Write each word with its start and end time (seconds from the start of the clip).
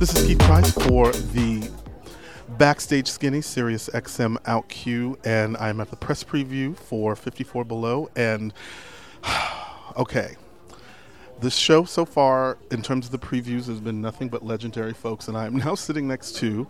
This 0.00 0.16
is 0.16 0.26
Keith 0.26 0.38
Price 0.38 0.70
for 0.70 1.12
the 1.12 1.70
Backstage 2.56 3.06
Skinny 3.06 3.42
Sirius 3.42 3.90
XM 3.90 4.38
Out 4.46 4.66
Q, 4.70 5.18
and 5.24 5.58
I'm 5.58 5.78
at 5.78 5.90
the 5.90 5.96
press 5.96 6.24
preview 6.24 6.74
for 6.74 7.14
54 7.14 7.66
Below. 7.66 8.08
And 8.16 8.54
okay, 9.98 10.36
this 11.40 11.54
show 11.54 11.84
so 11.84 12.06
far, 12.06 12.56
in 12.70 12.80
terms 12.80 13.04
of 13.04 13.12
the 13.12 13.18
previews, 13.18 13.66
has 13.66 13.78
been 13.78 14.00
nothing 14.00 14.30
but 14.30 14.42
legendary 14.42 14.94
folks, 14.94 15.28
and 15.28 15.36
I 15.36 15.44
am 15.44 15.56
now 15.58 15.74
sitting 15.74 16.08
next 16.08 16.34
to 16.36 16.66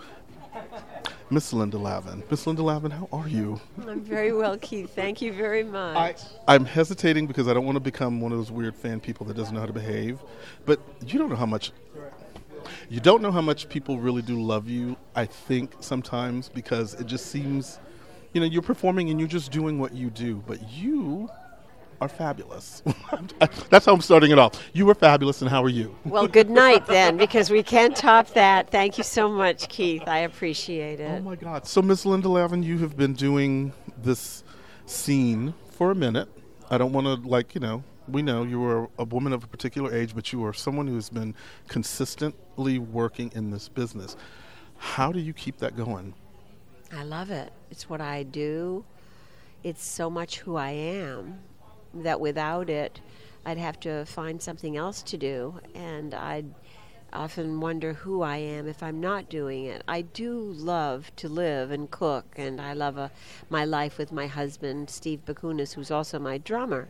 Miss 1.30 1.52
Linda 1.52 1.78
Lavin. 1.78 2.24
Miss 2.32 2.48
Linda 2.48 2.64
Lavin, 2.64 2.90
how 2.90 3.08
are 3.12 3.28
you? 3.28 3.60
I'm 3.86 4.00
very 4.00 4.32
well, 4.32 4.58
Keith. 4.58 4.92
Thank 4.92 5.22
you 5.22 5.32
very 5.32 5.62
much. 5.62 5.96
I, 5.96 6.14
I'm 6.52 6.64
hesitating 6.64 7.28
because 7.28 7.46
I 7.46 7.54
don't 7.54 7.64
want 7.64 7.76
to 7.76 7.80
become 7.80 8.20
one 8.20 8.32
of 8.32 8.38
those 8.38 8.50
weird 8.50 8.74
fan 8.74 8.98
people 8.98 9.24
that 9.26 9.36
doesn't 9.36 9.54
know 9.54 9.60
how 9.60 9.66
to 9.66 9.72
behave. 9.72 10.18
But 10.66 10.80
you 11.06 11.16
don't 11.16 11.28
know 11.28 11.36
how 11.36 11.46
much. 11.46 11.70
You 12.88 13.00
don't 13.00 13.22
know 13.22 13.32
how 13.32 13.40
much 13.40 13.68
people 13.68 13.98
really 13.98 14.22
do 14.22 14.40
love 14.40 14.68
you. 14.68 14.96
I 15.14 15.26
think 15.26 15.74
sometimes 15.80 16.48
because 16.48 16.94
it 16.94 17.06
just 17.06 17.26
seems, 17.26 17.78
you 18.32 18.40
know, 18.40 18.46
you're 18.46 18.62
performing 18.62 19.10
and 19.10 19.18
you're 19.18 19.28
just 19.28 19.52
doing 19.52 19.78
what 19.78 19.92
you 19.94 20.10
do. 20.10 20.42
But 20.46 20.70
you 20.70 21.28
are 22.00 22.08
fabulous. 22.08 22.82
That's 23.70 23.86
how 23.86 23.92
I'm 23.92 24.00
starting 24.00 24.30
it 24.30 24.38
off. 24.38 24.62
You 24.72 24.86
were 24.86 24.94
fabulous, 24.94 25.42
and 25.42 25.50
how 25.50 25.62
are 25.62 25.68
you? 25.68 25.94
well, 26.04 26.26
good 26.26 26.50
night 26.50 26.86
then, 26.86 27.16
because 27.16 27.50
we 27.50 27.62
can't 27.62 27.94
top 27.94 28.28
that. 28.28 28.70
Thank 28.70 28.98
you 28.98 29.04
so 29.04 29.28
much, 29.28 29.68
Keith. 29.68 30.04
I 30.06 30.20
appreciate 30.20 31.00
it. 31.00 31.20
Oh 31.20 31.22
my 31.22 31.36
God! 31.36 31.66
So, 31.66 31.82
Miss 31.82 32.06
Linda 32.06 32.28
Lavin, 32.28 32.62
you 32.62 32.78
have 32.78 32.96
been 32.96 33.12
doing 33.12 33.72
this 34.02 34.44
scene 34.86 35.54
for 35.70 35.90
a 35.90 35.94
minute. 35.94 36.28
I 36.70 36.78
don't 36.78 36.92
want 36.92 37.06
to 37.06 37.28
like 37.28 37.54
you 37.54 37.60
know. 37.60 37.84
We 38.10 38.22
know 38.22 38.42
you 38.42 38.58
were 38.58 38.88
a 38.98 39.04
woman 39.04 39.32
of 39.32 39.44
a 39.44 39.46
particular 39.46 39.94
age, 39.94 40.14
but 40.14 40.32
you 40.32 40.44
are 40.44 40.52
someone 40.52 40.88
who 40.88 40.96
has 40.96 41.10
been 41.10 41.34
consistently 41.68 42.78
working 42.78 43.30
in 43.34 43.50
this 43.50 43.68
business. 43.68 44.16
How 44.76 45.12
do 45.12 45.20
you 45.20 45.32
keep 45.32 45.58
that 45.58 45.76
going? 45.76 46.14
I 46.92 47.04
love 47.04 47.30
it. 47.30 47.52
It's 47.70 47.88
what 47.88 48.00
I 48.00 48.24
do. 48.24 48.84
It's 49.62 49.84
so 49.84 50.10
much 50.10 50.40
who 50.40 50.56
I 50.56 50.70
am 50.70 51.38
that 51.94 52.20
without 52.20 52.68
it, 52.68 53.00
I'd 53.46 53.58
have 53.58 53.78
to 53.80 54.04
find 54.06 54.42
something 54.42 54.76
else 54.76 55.02
to 55.02 55.16
do. 55.16 55.60
And 55.74 56.12
I'd 56.12 56.52
often 57.12 57.60
wonder 57.60 57.92
who 57.92 58.22
I 58.22 58.36
am 58.38 58.66
if 58.66 58.82
I'm 58.82 59.00
not 59.00 59.28
doing 59.28 59.64
it. 59.66 59.82
I 59.86 60.02
do 60.02 60.38
love 60.40 61.10
to 61.16 61.28
live 61.28 61.70
and 61.70 61.90
cook, 61.90 62.26
and 62.36 62.60
I 62.60 62.72
love 62.72 62.96
a, 62.98 63.10
my 63.48 63.64
life 63.64 63.98
with 63.98 64.12
my 64.12 64.26
husband, 64.26 64.90
Steve 64.90 65.24
Bakunas, 65.24 65.74
who's 65.74 65.90
also 65.90 66.18
my 66.18 66.38
drummer. 66.38 66.88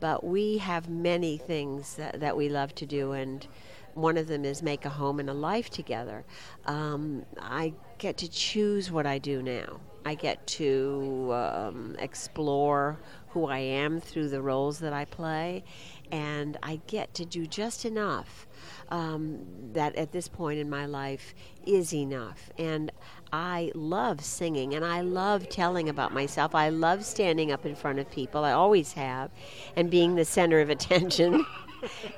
But 0.00 0.24
we 0.24 0.58
have 0.58 0.88
many 0.88 1.36
things 1.36 1.94
that, 1.96 2.20
that 2.20 2.36
we 2.36 2.48
love 2.48 2.74
to 2.76 2.86
do, 2.86 3.12
and 3.12 3.46
one 3.94 4.16
of 4.16 4.28
them 4.28 4.44
is 4.44 4.62
make 4.62 4.84
a 4.84 4.90
home 4.90 5.18
and 5.20 5.28
a 5.28 5.34
life 5.34 5.70
together. 5.70 6.24
Um, 6.66 7.24
I 7.40 7.74
get 7.98 8.16
to 8.18 8.28
choose 8.28 8.90
what 8.90 9.06
I 9.06 9.18
do 9.18 9.42
now. 9.42 9.80
I 10.08 10.14
get 10.14 10.46
to 10.46 11.34
um, 11.34 11.94
explore 11.98 12.98
who 13.28 13.44
I 13.44 13.58
am 13.58 14.00
through 14.00 14.30
the 14.30 14.40
roles 14.40 14.78
that 14.78 14.94
I 14.94 15.04
play, 15.04 15.64
and 16.10 16.56
I 16.62 16.80
get 16.86 17.12
to 17.12 17.26
do 17.26 17.46
just 17.46 17.84
enough 17.84 18.46
um, 18.88 19.40
that 19.74 19.94
at 19.96 20.10
this 20.10 20.26
point 20.26 20.60
in 20.60 20.70
my 20.70 20.86
life 20.86 21.34
is 21.66 21.92
enough. 21.92 22.48
And 22.56 22.90
I 23.34 23.70
love 23.74 24.22
singing 24.22 24.72
and 24.72 24.82
I 24.82 25.02
love 25.02 25.50
telling 25.50 25.90
about 25.90 26.14
myself. 26.14 26.54
I 26.54 26.70
love 26.70 27.04
standing 27.04 27.52
up 27.52 27.66
in 27.66 27.74
front 27.74 27.98
of 27.98 28.10
people. 28.10 28.46
I 28.46 28.52
always 28.52 28.94
have, 28.94 29.30
and 29.76 29.90
being 29.90 30.14
the 30.14 30.24
center 30.24 30.60
of 30.60 30.70
attention. 30.70 31.44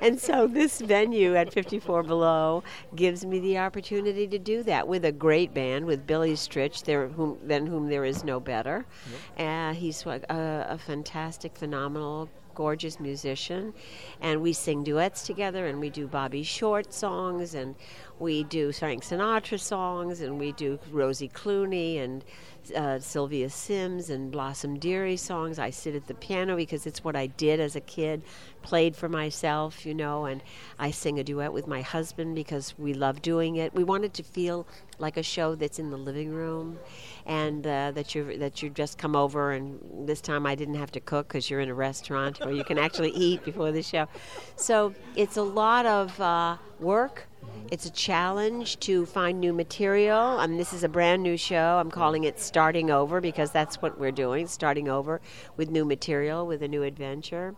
and 0.01 0.19
so 0.19 0.47
this 0.47 0.81
venue 0.81 1.35
at 1.35 1.53
54 1.53 2.03
Below 2.03 2.63
gives 2.95 3.25
me 3.25 3.39
the 3.39 3.57
opportunity 3.57 4.27
to 4.27 4.39
do 4.39 4.63
that 4.63 4.87
with 4.87 5.05
a 5.05 5.11
great 5.11 5.53
band, 5.53 5.85
with 5.85 6.05
Billy 6.07 6.33
Stritch, 6.33 6.83
there, 6.83 7.07
whom, 7.07 7.37
than 7.43 7.67
whom 7.67 7.89
there 7.89 8.05
is 8.05 8.23
no 8.23 8.39
better. 8.39 8.85
Uh, 9.37 9.73
he's 9.73 10.05
a, 10.05 10.21
a 10.69 10.77
fantastic, 10.77 11.55
phenomenal 11.55 12.29
gorgeous 12.61 12.99
musician 12.99 13.73
and 14.21 14.39
we 14.39 14.53
sing 14.53 14.83
duets 14.83 15.25
together 15.25 15.65
and 15.65 15.79
we 15.79 15.89
do 15.89 16.05
Bobby 16.05 16.43
Short 16.43 16.93
songs 16.93 17.55
and 17.55 17.73
we 18.19 18.43
do 18.43 18.71
Frank 18.71 19.03
Sinatra 19.03 19.59
songs 19.59 20.21
and 20.21 20.39
we 20.39 20.51
do 20.51 20.77
Rosie 20.91 21.27
Clooney 21.27 21.99
and 22.03 22.23
uh, 22.75 22.99
Sylvia 22.99 23.49
Syms 23.49 24.11
and 24.11 24.31
Blossom 24.31 24.77
Dearie 24.77 25.17
songs. 25.17 25.57
I 25.57 25.71
sit 25.71 25.95
at 25.95 26.05
the 26.05 26.13
piano 26.13 26.55
because 26.55 26.85
it's 26.85 27.03
what 27.03 27.15
I 27.15 27.25
did 27.25 27.59
as 27.59 27.75
a 27.75 27.81
kid, 27.81 28.21
played 28.61 28.95
for 28.95 29.09
myself, 29.09 29.83
you 29.83 29.95
know, 29.95 30.25
and 30.25 30.43
I 30.77 30.91
sing 30.91 31.17
a 31.17 31.23
duet 31.23 31.53
with 31.53 31.65
my 31.65 31.81
husband 31.81 32.35
because 32.35 32.75
we 32.77 32.93
love 32.93 33.23
doing 33.23 33.55
it. 33.55 33.73
We 33.73 33.83
wanted 33.83 34.13
to 34.13 34.23
feel 34.23 34.67
like 35.01 35.17
a 35.17 35.23
show 35.23 35.55
that's 35.55 35.79
in 35.79 35.89
the 35.89 35.97
living 35.97 36.31
room 36.31 36.79
and 37.25 37.65
uh, 37.67 37.91
that 37.91 38.15
you 38.15 38.37
that 38.37 38.61
you 38.61 38.69
just 38.69 38.97
come 38.97 39.15
over 39.15 39.51
and 39.51 40.07
this 40.07 40.21
time 40.21 40.45
I 40.45 40.55
didn't 40.55 40.75
have 40.75 40.91
to 40.91 40.99
cook 40.99 41.27
because 41.27 41.49
you're 41.49 41.59
in 41.59 41.69
a 41.69 41.73
restaurant 41.73 42.39
or 42.41 42.51
you 42.51 42.63
can 42.63 42.77
actually 42.77 43.09
eat 43.27 43.43
before 43.43 43.71
the 43.71 43.83
show. 43.83 44.07
So 44.55 44.93
it's 45.15 45.37
a 45.37 45.43
lot 45.43 45.85
of 45.85 46.19
uh, 46.21 46.57
work. 46.79 47.27
It's 47.71 47.85
a 47.85 47.89
challenge 47.91 48.79
to 48.81 49.05
find 49.05 49.39
new 49.39 49.53
material. 49.53 50.17
I 50.17 50.45
mean, 50.47 50.57
this 50.57 50.73
is 50.73 50.83
a 50.83 50.89
brand 50.89 51.23
new 51.23 51.37
show. 51.37 51.79
I'm 51.79 51.89
calling 51.89 52.25
it 52.25 52.39
Starting 52.39 52.91
Over 52.91 53.21
because 53.21 53.51
that's 53.51 53.81
what 53.81 53.99
we're 53.99 54.11
doing, 54.11 54.47
starting 54.47 54.89
over 54.89 55.21
with 55.57 55.69
new 55.69 55.85
material, 55.85 56.45
with 56.45 56.61
a 56.61 56.67
new 56.67 56.83
adventure. 56.83 57.55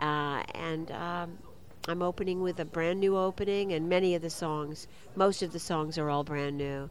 Uh, 0.00 0.42
and 0.54 0.90
um, 0.90 1.38
I'm 1.86 2.02
opening 2.02 2.40
with 2.40 2.58
a 2.60 2.64
brand 2.64 3.00
new 3.00 3.16
opening, 3.16 3.72
and 3.72 3.88
many 3.88 4.14
of 4.14 4.22
the 4.22 4.30
songs, 4.30 4.88
most 5.16 5.42
of 5.42 5.52
the 5.52 5.58
songs 5.58 5.98
are 5.98 6.08
all 6.08 6.24
brand 6.24 6.56
new. 6.56 6.88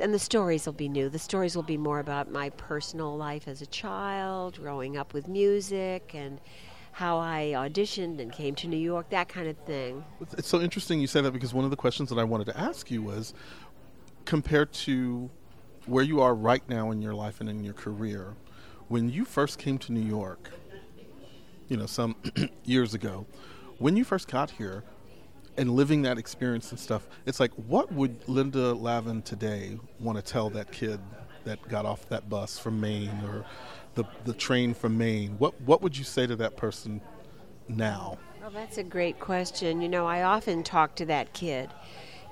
And 0.00 0.14
the 0.14 0.18
stories 0.18 0.64
will 0.64 0.72
be 0.72 0.88
new. 0.88 1.08
The 1.08 1.18
stories 1.18 1.56
will 1.56 1.64
be 1.64 1.76
more 1.76 1.98
about 1.98 2.30
my 2.30 2.50
personal 2.50 3.16
life 3.16 3.48
as 3.48 3.60
a 3.62 3.66
child, 3.66 4.58
growing 4.60 4.96
up 4.96 5.12
with 5.12 5.26
music, 5.26 6.12
and 6.14 6.40
how 6.92 7.18
I 7.18 7.52
auditioned 7.56 8.20
and 8.20 8.32
came 8.32 8.54
to 8.56 8.68
New 8.68 8.76
York, 8.76 9.10
that 9.10 9.28
kind 9.28 9.48
of 9.48 9.56
thing. 9.58 10.04
It's 10.38 10.48
so 10.48 10.60
interesting 10.60 11.00
you 11.00 11.08
say 11.08 11.20
that 11.20 11.32
because 11.32 11.52
one 11.52 11.64
of 11.64 11.70
the 11.70 11.76
questions 11.76 12.08
that 12.10 12.18
I 12.18 12.24
wanted 12.24 12.46
to 12.46 12.58
ask 12.58 12.90
you 12.90 13.02
was 13.02 13.34
compared 14.24 14.72
to 14.72 15.30
where 15.86 16.04
you 16.04 16.20
are 16.20 16.34
right 16.34 16.62
now 16.68 16.92
in 16.92 17.02
your 17.02 17.14
life 17.14 17.40
and 17.40 17.50
in 17.50 17.64
your 17.64 17.74
career, 17.74 18.34
when 18.88 19.08
you 19.10 19.24
first 19.24 19.58
came 19.58 19.78
to 19.78 19.92
New 19.92 20.00
York, 20.00 20.50
you 21.68 21.76
know, 21.76 21.86
some 21.86 22.14
years 22.64 22.94
ago, 22.94 23.26
when 23.78 23.96
you 23.96 24.04
first 24.04 24.28
got 24.28 24.50
here 24.50 24.84
and 25.56 25.70
living 25.70 26.02
that 26.02 26.18
experience 26.18 26.70
and 26.70 26.80
stuff, 26.80 27.06
it's 27.26 27.40
like, 27.40 27.52
what 27.54 27.92
would 27.92 28.28
Linda 28.28 28.72
Lavin 28.72 29.22
today 29.22 29.78
want 30.00 30.16
to 30.18 30.22
tell 30.22 30.50
that 30.50 30.72
kid 30.72 31.00
that 31.44 31.66
got 31.68 31.84
off 31.84 32.08
that 32.08 32.28
bus 32.28 32.58
from 32.58 32.80
Maine 32.80 33.20
or 33.26 33.44
the, 33.94 34.04
the 34.24 34.32
train 34.32 34.74
from 34.74 34.96
Maine? 34.96 35.36
What, 35.38 35.60
what 35.62 35.82
would 35.82 35.96
you 35.96 36.04
say 36.04 36.26
to 36.26 36.36
that 36.36 36.56
person 36.56 37.00
now? 37.68 38.18
Well, 38.40 38.50
that's 38.50 38.78
a 38.78 38.82
great 38.82 39.20
question. 39.20 39.80
You 39.82 39.88
know, 39.88 40.06
I 40.06 40.22
often 40.22 40.62
talk 40.62 40.96
to 40.96 41.06
that 41.06 41.32
kid 41.32 41.70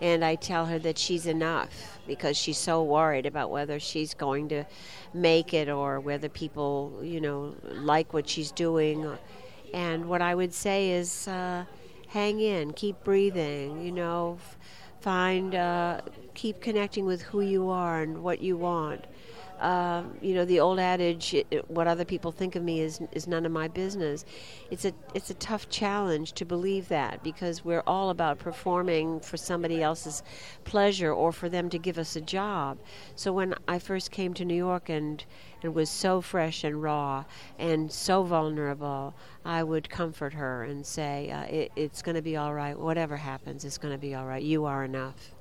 and 0.00 0.24
I 0.24 0.34
tell 0.34 0.66
her 0.66 0.78
that 0.80 0.96
she's 0.96 1.26
enough 1.26 1.98
because 2.06 2.36
she's 2.36 2.58
so 2.58 2.82
worried 2.82 3.26
about 3.26 3.50
whether 3.50 3.78
she's 3.78 4.14
going 4.14 4.48
to 4.48 4.64
make 5.12 5.52
it 5.52 5.68
or 5.68 6.00
whether 6.00 6.28
people, 6.28 7.00
you 7.02 7.20
know, 7.20 7.54
like 7.62 8.12
what 8.14 8.28
she's 8.28 8.50
doing. 8.50 9.06
And 9.72 10.08
what 10.08 10.22
I 10.22 10.34
would 10.34 10.52
say 10.52 10.90
is 10.90 11.28
uh, 11.28 11.64
hang 12.08 12.40
in, 12.40 12.72
keep 12.72 13.02
breathing, 13.04 13.82
you 13.82 13.92
know, 13.92 14.38
find, 15.00 15.54
uh, 15.54 16.00
keep 16.34 16.60
connecting 16.60 17.06
with 17.06 17.22
who 17.22 17.40
you 17.40 17.68
are 17.68 18.02
and 18.02 18.22
what 18.22 18.40
you 18.40 18.56
want. 18.56 19.04
Um, 19.60 20.14
you 20.22 20.34
know 20.34 20.46
the 20.46 20.58
old 20.60 20.78
adage, 20.78 21.34
it, 21.34 21.46
it- 21.50 21.70
"What 21.70 21.86
other 21.86 22.04
people 22.06 22.32
think 22.32 22.56
of 22.56 22.62
me 22.62 22.80
is 22.80 23.00
is 23.12 23.26
none 23.26 23.44
of 23.44 23.52
my 23.52 23.68
business." 23.68 24.24
It's 24.70 24.84
a 24.86 24.92
it's 25.14 25.30
a 25.30 25.34
tough 25.34 25.68
challenge 25.68 26.32
to 26.34 26.44
believe 26.46 26.88
that 26.88 27.22
because 27.22 27.62
we're 27.64 27.82
all 27.86 28.08
about 28.10 28.38
performing 28.38 29.20
for 29.20 29.36
somebody 29.36 29.82
else's 29.82 30.22
pleasure 30.64 31.12
or 31.12 31.30
for 31.32 31.48
them 31.50 31.68
to 31.70 31.78
give 31.78 31.98
us 31.98 32.16
a 32.16 32.20
job. 32.22 32.78
So 33.16 33.32
when 33.32 33.54
I 33.68 33.78
first 33.78 34.10
came 34.10 34.32
to 34.34 34.44
New 34.46 34.54
York 34.54 34.88
and 34.88 35.24
and 35.62 35.74
was 35.74 35.90
so 35.90 36.22
fresh 36.22 36.64
and 36.64 36.82
raw 36.82 37.24
and 37.58 37.92
so 37.92 38.22
vulnerable, 38.22 39.14
I 39.44 39.62
would 39.62 39.90
comfort 39.90 40.32
her 40.32 40.64
and 40.64 40.86
say, 40.86 41.30
uh, 41.30 41.42
it, 41.42 41.72
"It's 41.76 42.00
going 42.00 42.14
to 42.16 42.22
be 42.22 42.36
all 42.36 42.54
right. 42.54 42.78
Whatever 42.78 43.18
happens, 43.18 43.64
it's 43.66 43.76
going 43.78 43.92
to 43.92 43.98
be 43.98 44.14
all 44.14 44.24
right. 44.24 44.42
You 44.42 44.64
are 44.64 44.84
enough." 44.84 45.34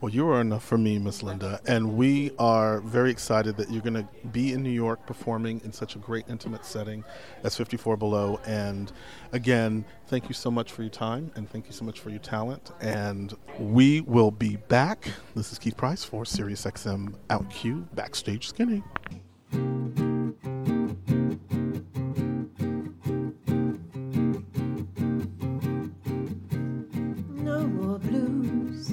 Well, 0.00 0.12
you 0.14 0.28
are 0.28 0.40
enough 0.40 0.64
for 0.64 0.78
me, 0.78 0.96
Miss 1.00 1.24
Linda, 1.24 1.60
and 1.66 1.96
we 1.96 2.30
are 2.38 2.80
very 2.82 3.10
excited 3.10 3.56
that 3.56 3.68
you're 3.68 3.82
going 3.82 3.94
to 3.94 4.06
be 4.28 4.52
in 4.52 4.62
New 4.62 4.70
York 4.70 5.04
performing 5.06 5.60
in 5.64 5.72
such 5.72 5.96
a 5.96 5.98
great 5.98 6.24
intimate 6.28 6.64
setting 6.64 7.02
as 7.42 7.56
54 7.56 7.96
Below. 7.96 8.38
And 8.46 8.92
again, 9.32 9.84
thank 10.06 10.28
you 10.28 10.34
so 10.34 10.52
much 10.52 10.70
for 10.70 10.82
your 10.82 10.90
time, 10.90 11.32
and 11.34 11.50
thank 11.50 11.66
you 11.66 11.72
so 11.72 11.84
much 11.84 11.98
for 11.98 12.10
your 12.10 12.20
talent. 12.20 12.70
And 12.80 13.36
we 13.58 14.02
will 14.02 14.30
be 14.30 14.54
back. 14.54 15.10
This 15.34 15.50
is 15.50 15.58
Keith 15.58 15.76
Price 15.76 16.04
for 16.04 16.22
SiriusXM 16.22 17.14
Out 17.28 17.50
Q 17.50 17.88
Backstage 17.94 18.50
Skinny. 18.50 18.84
No 27.32 27.66
more 27.66 27.98
blues, 27.98 28.92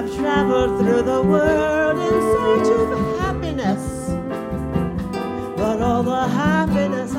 I've 0.00 0.16
traveled 0.16 0.80
through 0.80 1.02
the 1.02 1.22
world 1.22 1.98
in 1.98 2.16
search 2.32 2.68
of 2.74 3.20
happiness. 3.20 4.08
But 5.58 5.82
all 5.82 6.02
the 6.02 6.26
happiness 6.26 7.12